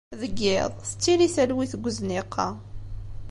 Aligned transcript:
Deg 0.19 0.33
yiḍ, 0.45 0.71
tettili 0.77 1.27
talwit 1.35 1.71
deg 1.75 1.85
uzniq-a. 1.89 2.47